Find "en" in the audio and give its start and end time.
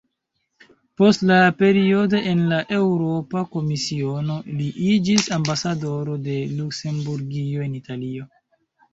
2.29-2.39, 7.67-7.77